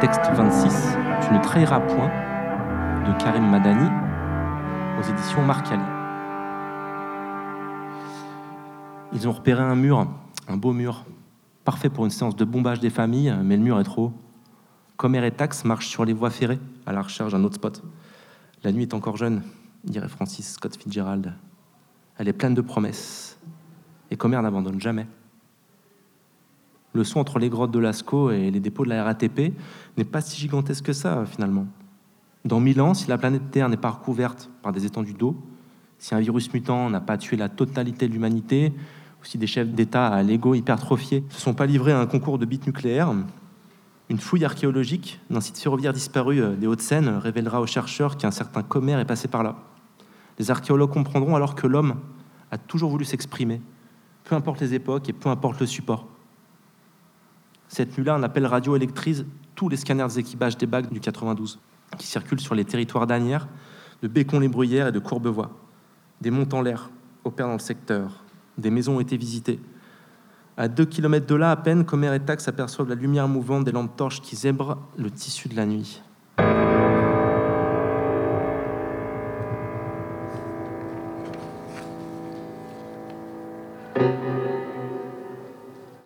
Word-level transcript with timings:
Texte 0.00 0.30
26, 0.34 0.98
Tu 1.26 1.32
ne 1.32 1.42
trahiras 1.42 1.80
point, 1.80 2.10
de 3.06 3.18
Karim 3.18 3.48
Madani, 3.48 3.88
aux 5.00 5.02
éditions 5.02 5.40
Marcali. 5.40 5.82
Ils 9.14 9.26
ont 9.26 9.32
repéré 9.32 9.62
un 9.62 9.74
mur, 9.74 10.06
un 10.48 10.56
beau 10.58 10.74
mur, 10.74 11.06
parfait 11.64 11.88
pour 11.88 12.04
une 12.04 12.10
séance 12.10 12.36
de 12.36 12.44
bombage 12.44 12.78
des 12.78 12.90
familles, 12.90 13.34
mais 13.42 13.56
le 13.56 13.62
mur 13.62 13.80
est 13.80 13.84
trop 13.84 14.08
haut. 14.08 14.12
Comer 14.98 15.24
et 15.24 15.30
Tax 15.30 15.64
marchent 15.64 15.88
sur 15.88 16.04
les 16.04 16.12
voies 16.12 16.28
ferrées 16.28 16.60
à 16.84 16.92
la 16.92 17.00
recherche 17.00 17.32
d'un 17.32 17.42
autre 17.42 17.54
spot. 17.54 17.82
La 18.64 18.72
nuit 18.72 18.82
est 18.82 18.92
encore 18.92 19.16
jeune, 19.16 19.44
dirait 19.82 20.08
Francis 20.08 20.52
Scott 20.52 20.76
Fitzgerald. 20.76 21.32
Elle 22.18 22.28
est 22.28 22.34
pleine 22.34 22.52
de 22.52 22.60
promesses. 22.60 23.38
Et 24.10 24.16
Comer 24.18 24.42
n'abandonne 24.42 24.78
jamais. 24.78 25.06
Le 26.96 27.04
son 27.04 27.20
entre 27.20 27.38
les 27.38 27.50
grottes 27.50 27.72
de 27.72 27.78
Lascaux 27.78 28.30
et 28.30 28.50
les 28.50 28.58
dépôts 28.58 28.84
de 28.84 28.88
la 28.88 29.04
RATP 29.04 29.52
n'est 29.98 30.04
pas 30.04 30.22
si 30.22 30.40
gigantesque 30.40 30.86
que 30.86 30.92
ça, 30.94 31.26
finalement. 31.26 31.66
Dans 32.46 32.58
mille 32.58 32.80
ans, 32.80 32.94
si 32.94 33.06
la 33.08 33.18
planète 33.18 33.50
Terre 33.50 33.68
n'est 33.68 33.76
pas 33.76 33.90
recouverte 33.90 34.48
par 34.62 34.72
des 34.72 34.86
étendues 34.86 35.12
d'eau, 35.12 35.36
si 35.98 36.14
un 36.14 36.20
virus 36.20 36.50
mutant 36.54 36.88
n'a 36.88 37.02
pas 37.02 37.18
tué 37.18 37.36
la 37.36 37.50
totalité 37.50 38.08
de 38.08 38.14
l'humanité, 38.14 38.72
ou 39.20 39.26
si 39.26 39.36
des 39.36 39.46
chefs 39.46 39.68
d'État 39.68 40.06
à 40.06 40.22
l'ego 40.22 40.54
hypertrophié 40.54 41.22
ne 41.28 41.34
se 41.34 41.38
sont 41.38 41.52
pas 41.52 41.66
livrés 41.66 41.92
à 41.92 42.00
un 42.00 42.06
concours 42.06 42.38
de 42.38 42.46
bits 42.46 42.60
nucléaires, 42.66 43.12
une 44.08 44.18
fouille 44.18 44.46
archéologique 44.46 45.20
d'un 45.28 45.42
site 45.42 45.58
ferroviaire 45.58 45.92
disparu 45.92 46.40
euh, 46.40 46.56
des 46.56 46.66
Hauts-de-Seine 46.66 47.08
révélera 47.08 47.60
aux 47.60 47.66
chercheurs 47.66 48.16
qu'un 48.16 48.30
certain 48.30 48.62
commère 48.62 49.00
est 49.00 49.04
passé 49.04 49.28
par 49.28 49.42
là. 49.42 49.56
Les 50.38 50.50
archéologues 50.50 50.92
comprendront 50.92 51.36
alors 51.36 51.56
que 51.56 51.66
l'homme 51.66 51.96
a 52.50 52.56
toujours 52.56 52.88
voulu 52.88 53.04
s'exprimer, 53.04 53.60
peu 54.24 54.34
importe 54.34 54.62
les 54.62 54.72
époques 54.72 55.10
et 55.10 55.12
peu 55.12 55.28
importe 55.28 55.60
le 55.60 55.66
support. 55.66 56.06
Cette 57.68 57.96
nuit-là, 57.96 58.14
un 58.14 58.22
appel 58.22 58.46
radio 58.46 58.76
électrise 58.76 59.26
tous 59.54 59.68
les 59.68 59.76
scanners 59.76 60.06
des 60.06 60.18
équipages 60.20 60.56
des 60.56 60.66
bacs 60.66 60.92
du 60.92 61.00
92 61.00 61.58
qui 61.98 62.06
circulent 62.06 62.40
sur 62.40 62.54
les 62.54 62.64
territoires 62.64 63.06
d'Anières, 63.06 63.48
de 64.02 64.08
Bécon-les-Bruyères 64.08 64.88
et 64.88 64.92
de 64.92 64.98
Courbevoie. 64.98 65.50
Des 66.20 66.30
monts 66.30 66.48
en 66.52 66.62
l'air 66.62 66.90
opèrent 67.24 67.46
dans 67.46 67.54
le 67.54 67.58
secteur. 67.58 68.24
Des 68.58 68.70
maisons 68.70 68.96
ont 68.96 69.00
été 69.00 69.16
visitées. 69.16 69.60
À 70.56 70.68
deux 70.68 70.86
kilomètres 70.86 71.26
de 71.26 71.34
là, 71.34 71.50
à 71.50 71.56
peine, 71.56 71.84
Comer 71.84 72.14
et 72.14 72.20
Tax 72.20 72.48
aperçoivent 72.48 72.88
la 72.88 72.94
lumière 72.94 73.28
mouvante 73.28 73.64
des 73.64 73.72
lampes 73.72 73.96
torches 73.96 74.22
qui 74.22 74.36
zèbrent 74.36 74.78
le 74.96 75.10
tissu 75.10 75.48
de 75.48 75.56
la 75.56 75.66
nuit. 75.66 76.02